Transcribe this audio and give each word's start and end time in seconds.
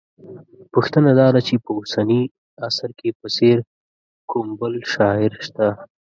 پوښتنه 0.73 1.09
دا 1.19 1.27
ده 1.35 1.41
چې 1.47 1.55
په 1.63 1.69
اوسني 1.79 2.21
عصر 2.67 2.89
کې 2.99 3.09
په 3.19 3.27
څېر 3.35 3.57
کوم 4.31 4.47
بل 4.59 4.73
شاعر 4.93 5.31
شته 5.45 5.67